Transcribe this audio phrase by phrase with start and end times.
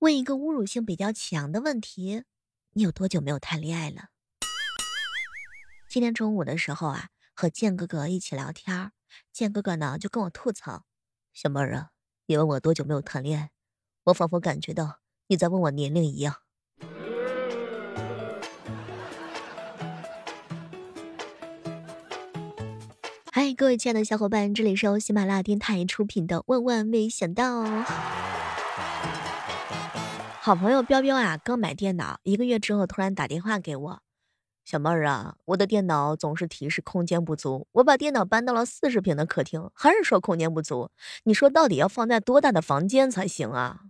[0.00, 2.22] 问一个侮辱性比较强的问题：
[2.74, 4.10] 你有多久没有谈恋爱了？
[5.88, 8.92] 今天中午的时候啊，和建哥哥一起聊天，
[9.32, 10.84] 建哥哥呢就跟我吐槽
[11.34, 11.88] ：“小妹儿啊，
[12.26, 13.50] 你问我多久没有谈恋爱，
[14.04, 16.36] 我仿佛感觉到你在问我年龄一样。”
[23.32, 27.64] 嗨，各位亲爱的小伙伴，这里是由喜马拉雅电台出品的《万万没想到》。
[30.48, 34.00] 好朋友彪彪啊，刚买电脑一个月之后，突然打电话给我，
[34.64, 40.90] 小妹儿啊，我的电脑总是提示空间不足，我把电脑搬到了四十平的客厅，还是说空间不足。
[41.24, 43.80] 你说到底要放在多大的房间才行啊？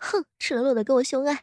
[0.00, 1.42] 哼，赤裸裸的跟我秀恩爱。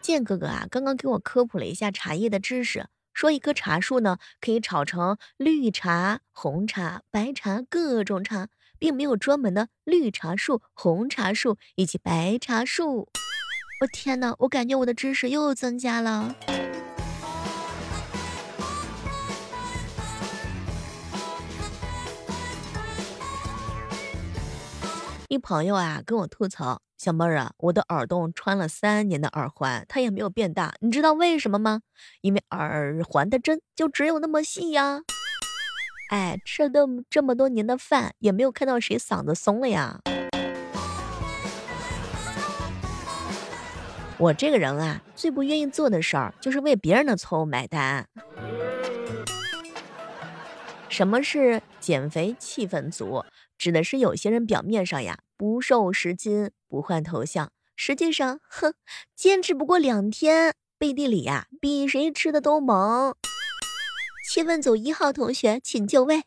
[0.00, 8.46] 剑哥哥啊，刚刚给我科普了一下茶叶的知识，说一棵茶树呢，可以炒成绿茶、红茶、白茶各种茶。
[8.86, 13.08] 并没有专门的绿茶树、红茶树以及白茶树。
[13.80, 16.36] 我天哪，我感觉我的知识又增加了。
[25.26, 31.80] 一朋友啊跟我吐槽：“小妹儿啊，我的耳洞穿了三年的耳环，它也没有变大，你知道为什么吗？
[32.20, 35.00] 因为耳环的针就只有那么细呀。”
[36.08, 40.00] 哎，吃了这么这么多年的饭，也没有看到谁嗓子松了呀。
[44.18, 48.06] 我这个人啊，最不愿意做的事儿就是为别人的错误买单。
[50.88, 53.24] 什么是减肥气氛组？
[53.58, 58.74] 指的是有些人表面上呀不瘦十斤不换头像，实际上哼，
[59.14, 63.14] 坚持不过两天，背地里呀比谁吃的都猛。
[64.28, 66.24] 气氛组一号同学，请就位。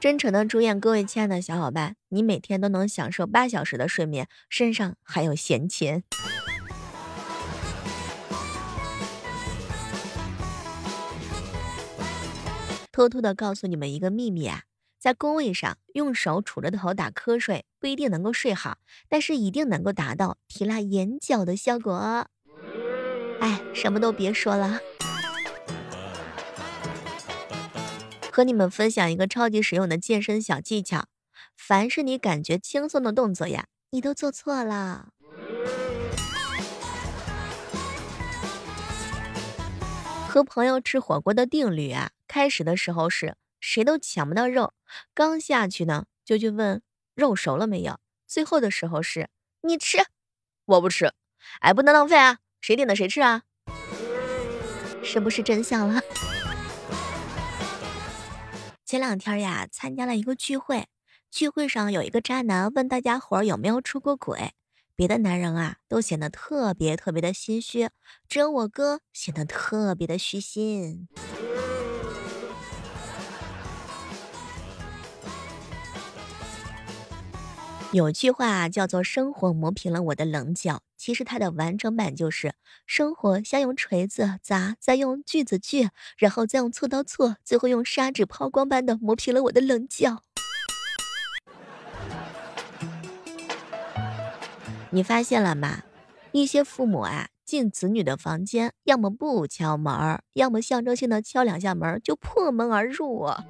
[0.00, 6.02] 真诚的祝愿各位亲爱的小伙伴，你每天都能享受八小时的睡眠，身上还有闲钱。
[12.90, 14.64] 偷偷的告诉你们一个秘密啊，
[14.98, 22.26] 在工位上用手杵着头打瞌睡不一定能够睡好，但是一定能够达到提拉眼角的效果哦。
[23.72, 24.80] 什么都别说了，
[28.30, 31.06] 和你们分享一个超级实用的健身小技巧。
[31.56, 35.08] 凡是你感觉轻松的动作呀，你都做错了。
[40.28, 44.72] 和朋友吃火锅的定律啊，开始的时候是谁都抢不到肉，
[45.14, 46.82] 刚下去呢就去问
[47.14, 49.28] 肉熟了没有，最后的时候是
[49.62, 49.98] 你吃，
[50.66, 51.12] 我不吃，
[51.60, 52.38] 哎，不能浪费啊。
[52.60, 53.42] 谁点的谁吃啊？
[55.02, 56.00] 是不是真相了？
[58.84, 60.86] 前两天呀，参加了一个聚会，
[61.30, 64.52] 聚会上有一个渣男问大家伙有没有出过轨，
[64.96, 67.88] 别的男人啊都显得特别特别的心虚，
[68.28, 71.08] 只有我哥显得特别的虚心。
[77.92, 82.54] 有句话叫做“生活磨平了我的棱角”，其实它的完整版就是
[82.86, 90.22] “生活先用锤子砸，再用锯子锯，然后再用锉刀锉，最后用砂纸抛光般的磨平了我的棱角”。
[94.90, 95.82] 你发现了吗？
[96.30, 103.44] 一些父母啊，进子女的房间，要么不敲门，要么象征性的敲两下门就破门而入啊。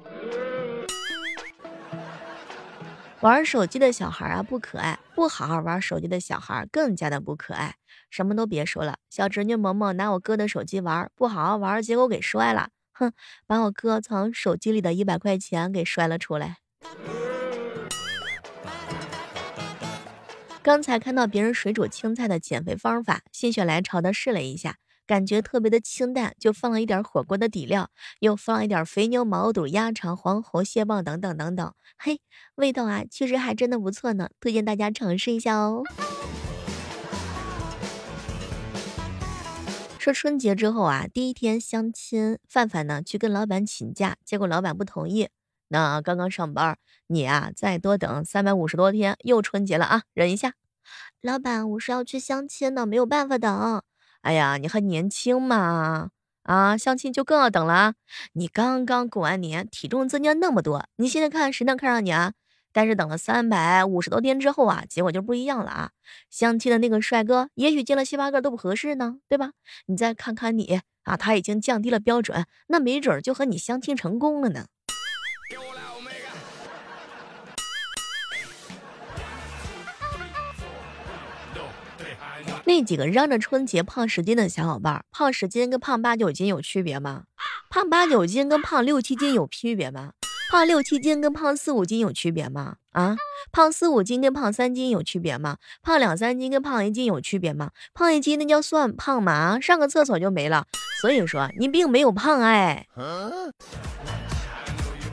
[3.21, 7.75] 玩手机的小孩啊不可爱，不好好玩手机的小孩更加的不可爱。
[8.09, 13.13] 什么都别说了，小侄女萌萌拿我哥的手机玩，不好好玩，结果给摔了，哼，
[13.45, 16.57] 把我哥藏手机里的一百块钱给摔了出来。
[20.63, 24.77] 刚才看到别人水煮青菜的减肥方法，心血来潮的试了一下。
[25.11, 27.89] 感觉特别的清淡，就放了一点火锅的底料，
[28.21, 31.73] 又放了一点肥牛、毛肚、鸭肠、黄喉、蟹棒等等等等。
[31.97, 32.21] 嘿，
[32.55, 35.83] 味道啊，确实还真的不错呢，推荐大家尝试一下哦。
[39.99, 45.27] 说春节之后啊，第一天相亲，范范呢去跟老板请假，结果老板不同意。
[45.67, 46.77] 那刚刚上班，
[47.07, 50.53] 你啊再多等三百五十多天，又春节了啊，忍一下。
[51.21, 53.83] 老板，我是要去相亲的，没有办法等。
[54.21, 56.09] 哎呀，你还年轻嘛，
[56.43, 57.93] 啊，相亲就更要等了。
[58.33, 62.33] 你刚刚过完年，体重增加那么多，你现在看谁能看上你啊？
[62.73, 65.91] 但是等了三百五十多天之后啊，结果就不一样了啊。
[66.29, 69.51] 相亲的那个帅哥，也许见了七八个都不合适呢，对吧？
[69.87, 74.67] 你再看看你啊，他已经降低了标准，那没准就和你相亲成功了呢。
[82.65, 87.23] 那几个嚷着春节胖十斤的小伙伴，胖十斤跟胖八九斤有区别吗？
[87.69, 90.11] 胖八九斤跟胖六七斤有区别吗？
[90.51, 92.75] 胖六七斤跟胖四五斤有区别吗？
[92.91, 93.15] 啊，
[93.51, 95.57] 胖四五斤跟胖三斤有区别吗？
[95.81, 97.71] 胖两三斤跟胖一斤有区别吗？
[97.93, 99.59] 胖一斤那叫算胖吗？
[99.59, 100.65] 上个厕所就没了。
[101.01, 102.85] 所以说你并没有胖哎，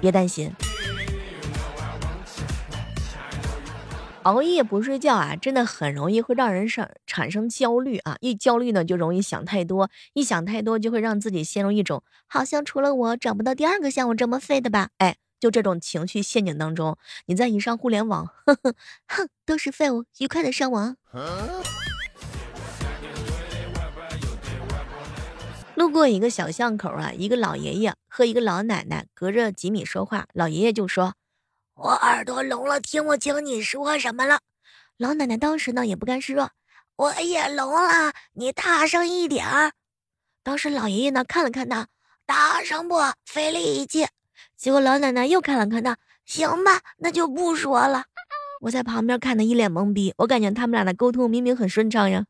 [0.00, 0.52] 别担心。
[4.28, 8.18] 熬夜不睡觉啊，真的很容易会让人上产生焦虑啊！
[8.20, 14.90] 一焦虑呢，就容易想太多，一想太多就会让自己陷入一种好像除了我找不到第二个像我这么废的吧？
[14.98, 15.16] 哎。
[15.40, 18.74] 就这种情绪陷阱当中，你再一上互联网，哼哼，
[19.06, 20.96] 哼，都是废物，愉快的上网。
[25.76, 31.14] 路过一个小巷口啊，一个老爷爷和一个老奶奶隔着几米说话，老爷爷就说
[31.78, 34.40] ：“我耳朵聋了，听不清你说什么了。”
[34.98, 36.50] 老奶奶当时呢也不甘示弱
[36.96, 39.70] ：“我也聋了，你大声一点儿。”
[40.42, 41.86] 当时老爷爷呢看了看他，
[42.26, 42.96] 大声不？
[43.24, 44.08] 费力气。
[44.56, 48.04] 结果老奶奶又看了看他，行吧，那就不说了。
[48.62, 52.24] 我在旁边看的一脸懵逼，我感觉他们俩的沟通明明很顺畅呀。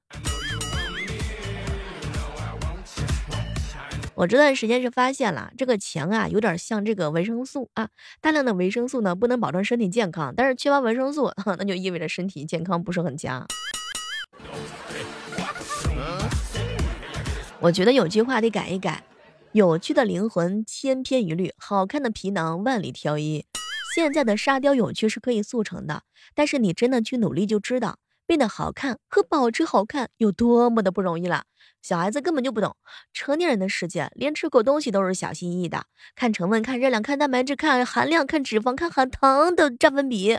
[4.18, 7.88] 我这段时间是发现了，这个钱啊有点像这个维生素啊，
[8.20, 13.46] 大量的维生素呢不能保证身体健康，但是缺乏维生素， 那就意味着身体健康不是很佳。
[17.60, 19.04] 我觉得有句话得改一改。
[19.52, 23.46] 有趣的灵魂千篇一律，好看的皮囊万里挑一。
[23.94, 26.02] 现在的沙雕有趣是可以速成的，
[26.34, 31.44] 但是你真的去努力就知道，变得好看和保持好看有多么的不容易了。
[31.80, 32.76] 小孩子根本就不懂，
[33.14, 40.36] 成年人的世界，连吃口东西都是小心翼翼的，看成分、看热量、看蛋白质、看含量、看脂肪、看含糖的占分比。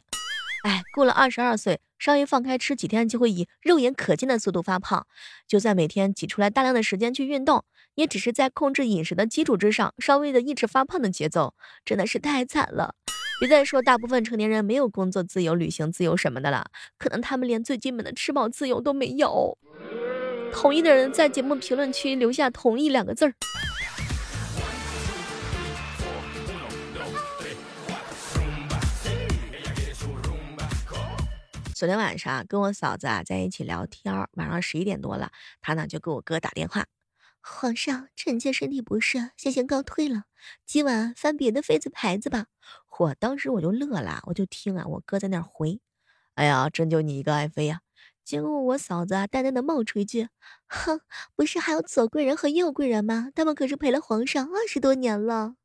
[0.63, 1.79] 哎，过了二十二岁。
[1.97, 5.05] 稍微放开吃几天，就会以肉眼可见的速度发胖。
[5.45, 7.65] 就算每天挤出来大量的时间去运动，
[7.95, 11.53] 也只是在控制饮食的基础之上，稍微的抑制发胖的节奏，
[11.83, 12.95] 真的是太惨了。
[13.41, 16.67] 别再说大部分成年人没有工作自由、旅行自由什么的了，
[16.97, 19.57] 可能他们连最基本的吃饱自由都没有。
[20.53, 23.33] 同意的人在节目评论区留下“同意”两个字儿。
[31.79, 35.31] 昨天晚上跟我嫂子啊在一起聊天，晚上十一点多了，
[35.61, 36.87] 她呢就给我哥打电话
[37.39, 40.23] ：“皇上，臣妾身体不适，先行告退了，
[40.65, 42.47] 今晚翻别的妃子牌子吧。”
[42.91, 45.79] 嚯，当时我就乐了，我就听啊，我哥在那回
[46.35, 47.79] ：“哎呀，真就你一个爱妃呀！”
[48.25, 50.27] 结果我嫂子啊淡淡的冒出一句
[50.67, 50.99] ：“哼，
[51.33, 53.29] 不是还有左贵人和右贵人吗？
[53.33, 55.55] 他们可是陪了皇上二十多年了。”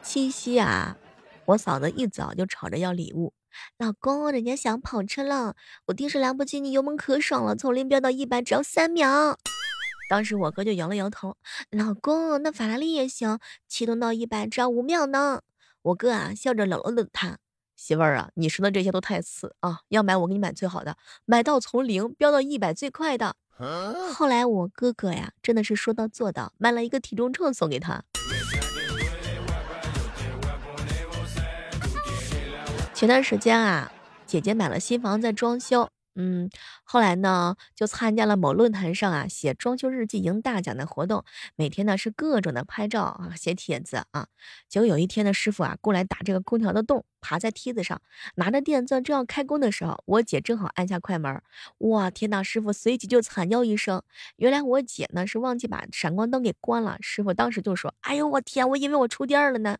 [0.00, 0.96] 七夕啊。
[1.46, 3.32] 我嫂子一早就吵着要礼物，
[3.76, 5.56] 老公，人家想跑车了，
[5.86, 9.38] 我定时兰博基尼油门可爽了，从零飙到一百只要三秒。
[10.08, 11.36] 当时我哥就摇了摇头，
[11.70, 15.40] 老公，那法拉利也行，启动到一百只要五秒呢。
[15.82, 17.38] 我哥啊笑着冷了冷他，
[17.74, 23.34] 媳妇儿啊，你说的这些都太次啊，要买我给你买最好的，买到从零飙到一百最快的。
[24.14, 28.04] 后来我哥哥呀真的是说到做到，买了一个体重秤送给他。
[33.02, 33.90] 前段时间啊，
[34.26, 36.48] 姐姐买了新房在装修，嗯，
[36.84, 41.24] 后来呢就参加了某论坛上啊写装修日记赢大奖的活动，
[41.56, 44.28] 每天呢是各种的拍照啊写帖子啊，
[44.68, 48.00] 结果有一天呢师傅啊过来打这个空调的洞，爬在梯子上
[48.36, 51.42] 拿着电钻正要开工的时候，我姐正好按下快门，
[51.78, 54.00] 哇天呐，师傅随即就惨叫一声，
[54.36, 59.76] 原来我姐呢是忘记把闪光灯给关了，师傅当时就说，哎呦我天，我以为我触电了呢。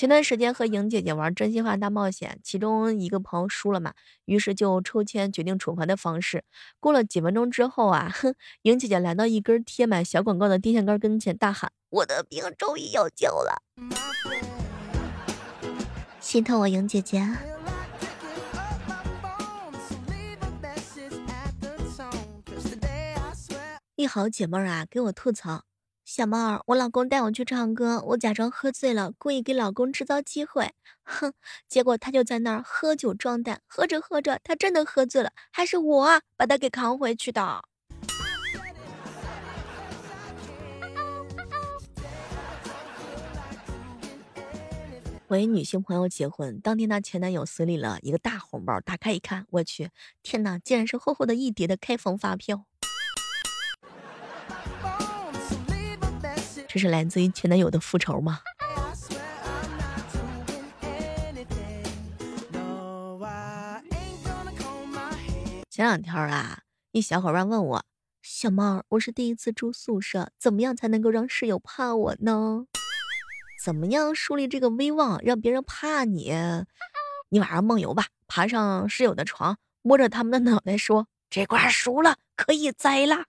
[0.00, 3.92] 前段时间和莹姐姐玩真心话大冒险，其中一个朋友输了嘛，
[4.24, 6.42] 于是就抽签决定处罚的方式。
[6.80, 13.60] 过了几分钟之后啊，哼， 莹姐姐来到一根贴满小广告的电线杆跟前，大喊：“我的病终于有救了！”
[16.18, 17.28] 心疼我莹姐姐。
[23.96, 25.64] 一好姐妹啊，给我吐槽。
[26.12, 30.72] 小猫儿，我老公带我去唱歌，我假装喝醉了，故意给老公制造机会。
[31.04, 31.32] 哼，
[31.68, 37.62] 结果他就在那儿喝酒装蛋，喝着喝着，他真的喝醉了，还是我把他给扛回去的。
[45.28, 49.90] 我一，女性朋友结婚当天，她前男友随礼了一个大红包，打开一看，我去，
[50.24, 52.64] 天哪，竟然是厚厚的一叠的开封发票。
[56.72, 58.38] 这是来自于前男友的复仇吗？
[65.68, 66.60] 前两天啊，
[66.92, 67.84] 一小伙伴问我，
[68.22, 72.66] 小猫，我是第一次住宿舍，怎么样才能够让室友怕我呢？
[73.64, 76.32] 怎么样树立这个威望，让别人怕你？
[77.30, 83.24] 你晚上梦游吧，爬上室友的床，摸着他们的脑袋说，这瓜熟了，可以摘了。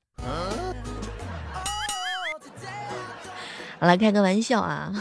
[3.81, 4.93] 我来，开个玩笑啊。”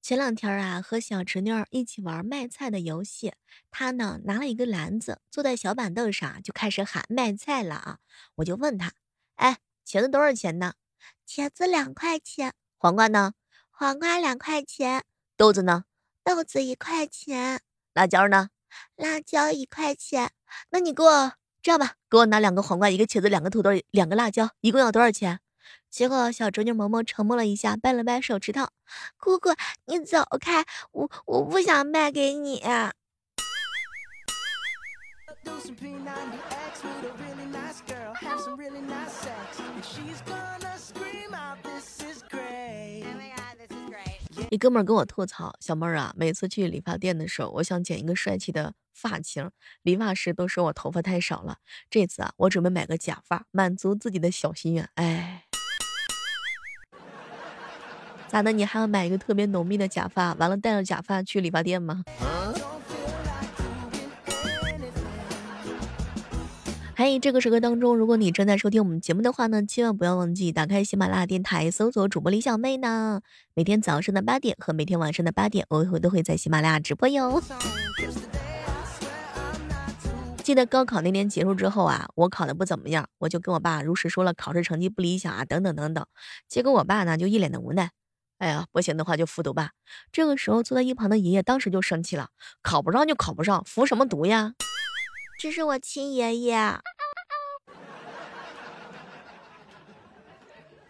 [0.00, 3.34] 前两天啊，和小侄女一起玩卖菜的游戏，
[3.70, 7.98] 她呢拿了一个篮子，坐在小板凳上就开始喊卖菜了啊！
[8.36, 8.92] 我就问她，
[9.34, 10.72] 哎，茄子多少钱呢？
[11.28, 12.54] 茄子两块钱。
[12.78, 13.34] 黄瓜呢？
[13.70, 15.04] 黄瓜两块钱。
[15.36, 15.84] 豆子呢？
[16.22, 17.60] 豆子一块钱。
[17.92, 18.48] 辣椒呢？
[18.96, 20.30] 辣椒一块钱。
[20.70, 25.40] 那你给我这样吧，给我拿两个黄瓜，一个茄子，两个土豆，两个辣椒，一共要多少钱？
[25.90, 28.66] 结果小侄女萌萌沉默了一下，掰了掰手指头。
[29.16, 29.50] 姑姑，
[29.86, 32.62] 你走开，我我不想卖给你。
[44.54, 49.50] 一哥们儿跟我吐槽，小妹儿啊，每次去理发店的时候，我想剪一个帅气的发型，
[49.82, 51.56] 理发师都说我头发太少了。
[51.90, 54.88] 这次啊，我准备买个假发，满足自己的小心愿。
[54.94, 55.46] 哎。
[58.28, 58.52] 咋的？
[58.52, 60.34] 你还要买一个特别浓密的假发？
[60.34, 62.04] 完了带着假发去理发店吗？
[66.96, 73.20] 嘿，这个时刻当中，如果你正在收听我们节目的话呢，千万不要忘记打开喜马拉雅电台，搜索主播李小妹呢。
[73.52, 77.42] 每天早上的八点和每天晚上的八点，我会都会在喜马拉雅直播哟。
[80.44, 86.06] 记得高考那年结束之后啊，我考的不怎么样，我就跟我爸如实说了考试成绩不理想啊，等等等等。
[86.48, 87.90] 结果我爸呢就一脸的无奈。
[88.38, 89.70] 哎呀，不行的话就复读吧。
[90.12, 92.28] 这个时候坐在一旁的爷爷当时就生气了，
[92.62, 94.52] 考不上就考不上，服什么毒呀？
[95.44, 96.56] 这是我亲爷爷。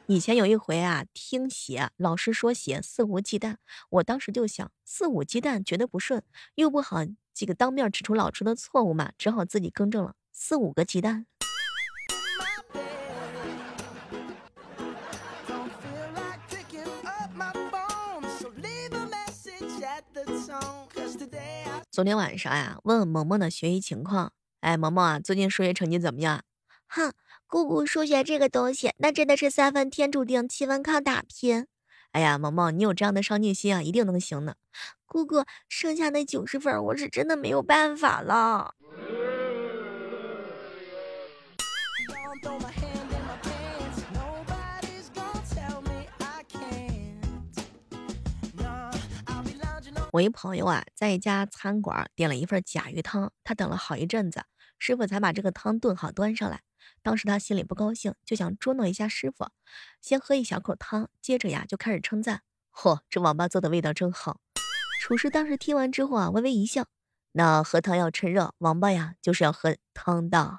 [0.07, 3.57] 以前有一回啊，听写老师说写肆无忌惮，
[3.91, 6.23] 我当时就想肆无忌惮觉得不顺，
[6.55, 6.99] 又不好
[7.33, 11.27] 这个当面指出老师的错误嘛，只好自己更正了四五个鸡蛋。
[21.91, 24.33] 昨天晚上呀，问萌萌的学习情况。
[24.65, 26.43] 哎，萌萌啊，最近数学成绩怎么样？
[26.87, 27.13] 哼，
[27.47, 31.67] 姑姑，数学这个东西，那真的是三分天注定，七分靠打拼。
[32.13, 34.57] 哎呀，萌萌，你有这样的上进心啊，一定能行的。
[35.05, 38.75] 姑姑，剩下那九十分，我是真的没有办法了。
[50.13, 54.43] 我一朋友啊，在一家餐馆点了一份甲鱼汤，他等了好一阵子，
[54.87, 56.61] 师傅才把这个汤炖好端上来。
[57.03, 59.49] 当时他心里不高兴，就想捉弄一下师傅，
[60.03, 64.41] 先喝一小口汤，接着呀就开始称赞：“嚯，这王八做的味道真好。”
[65.01, 66.85] 厨师当时听完之后啊，微微一笑
[67.33, 70.59] ：“那喝汤要趁热，王八呀就是要喝汤的。”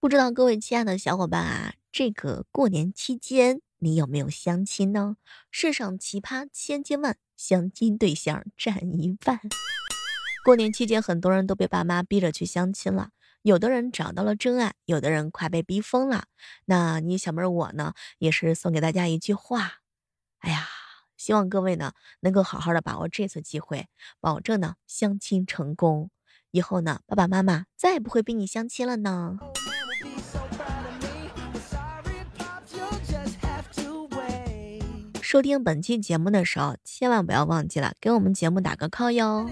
[0.00, 5.18] 不知道各位亲爱的小伙伴啊，这个过年期间你有没有相亲呢？
[5.50, 9.38] 世上奇葩千千万，相亲对象占一半。
[10.42, 13.10] 过年期间，很多人都被爸妈逼着去相亲了，
[13.42, 16.24] 有的人找到了真爱，有的人快被逼疯了。
[16.64, 19.80] 那你小妹儿我呢，也是送给大家一句话：
[20.38, 20.66] 哎呀，
[21.18, 23.88] 希望各位呢能够好好的把握这次机会，
[24.18, 26.10] 保证呢相亲成功。
[26.52, 29.36] 以后呢，爸爸妈妈再也不会逼你相亲了呢。
[35.30, 39.48] 收听本期节目的时候，千万不要忘记了给我们节目打个 call 哟。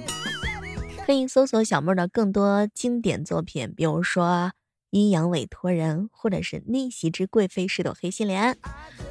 [1.06, 4.26] 可以搜索小妹儿的更多经典作品，比如说
[4.90, 8.54] 《阴阳委托人》或者是《逆袭之贵妃是朵黑心莲》。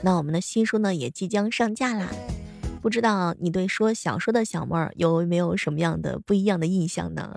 [0.01, 2.09] 那我们的新书呢也即将上架啦，
[2.81, 7.33] 不知道你对说小说的小妹儿有没有什么样的不一样的印象呢？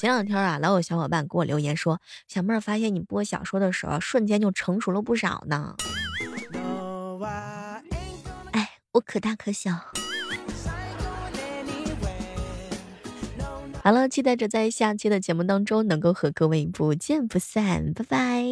[0.00, 5.76] 前两天啊，老有小伙伴给我留言说，小妹儿发现你播小说的时候，瞬间就成熟了不少呢。
[9.00, 9.72] 可大可小。
[13.82, 18.44] 好了，期待着在下期的节目当中能够和各位不见不散，拜拜。